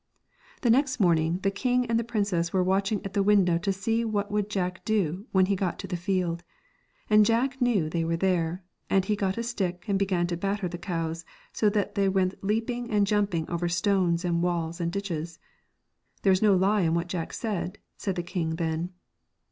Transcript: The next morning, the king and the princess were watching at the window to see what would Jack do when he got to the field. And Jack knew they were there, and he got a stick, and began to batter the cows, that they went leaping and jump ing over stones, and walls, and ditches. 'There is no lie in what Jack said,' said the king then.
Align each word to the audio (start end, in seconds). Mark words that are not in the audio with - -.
The 0.61 0.71
next 0.71 0.99
morning, 0.99 1.37
the 1.43 1.51
king 1.51 1.85
and 1.85 1.99
the 1.99 2.03
princess 2.03 2.51
were 2.51 2.63
watching 2.63 3.05
at 3.05 3.13
the 3.13 3.21
window 3.21 3.59
to 3.59 3.71
see 3.71 4.03
what 4.03 4.31
would 4.31 4.49
Jack 4.49 4.83
do 4.83 5.27
when 5.31 5.45
he 5.45 5.55
got 5.55 5.77
to 5.77 5.85
the 5.85 5.95
field. 5.95 6.43
And 7.07 7.23
Jack 7.23 7.61
knew 7.61 7.87
they 7.87 8.03
were 8.03 8.17
there, 8.17 8.63
and 8.89 9.05
he 9.05 9.15
got 9.15 9.37
a 9.37 9.43
stick, 9.43 9.85
and 9.87 9.99
began 9.99 10.25
to 10.25 10.35
batter 10.37 10.67
the 10.67 10.79
cows, 10.79 11.23
that 11.59 11.93
they 11.93 12.09
went 12.09 12.43
leaping 12.43 12.89
and 12.89 13.05
jump 13.05 13.35
ing 13.35 13.47
over 13.47 13.69
stones, 13.69 14.25
and 14.25 14.41
walls, 14.41 14.81
and 14.81 14.91
ditches. 14.91 15.37
'There 16.23 16.33
is 16.33 16.41
no 16.41 16.55
lie 16.55 16.81
in 16.81 16.95
what 16.95 17.05
Jack 17.05 17.31
said,' 17.31 17.77
said 17.95 18.15
the 18.15 18.23
king 18.23 18.55
then. 18.55 18.89